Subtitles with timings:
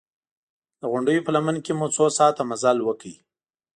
[0.79, 3.13] د غونډیو په لمن کې مو څو ساعته مزل وکړ.